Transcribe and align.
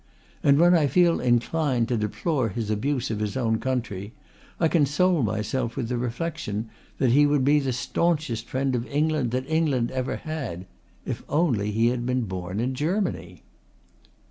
And 0.41 0.57
when 0.57 0.73
I 0.73 0.87
feel 0.87 1.19
inclined 1.19 1.87
to 1.89 1.95
deplore 1.95 2.49
his 2.49 2.71
abuse 2.71 3.11
of 3.11 3.19
his 3.19 3.37
own 3.37 3.59
country 3.59 4.13
I 4.59 4.67
console 4.67 5.21
myself 5.21 5.75
with 5.75 5.89
the 5.89 5.97
reflection 5.99 6.71
that 6.97 7.11
he 7.11 7.27
would 7.27 7.43
be 7.45 7.59
the 7.59 7.71
staunchest 7.71 8.47
friend 8.49 8.73
of 8.75 8.87
England 8.87 9.29
that 9.29 9.47
England 9.47 9.91
ever 9.91 10.15
had 10.15 10.65
if 11.05 11.21
only 11.29 11.69
he 11.69 11.89
had 11.89 12.03
been 12.03 12.21
born 12.21 12.59
in 12.59 12.73
Germany." 12.73 13.43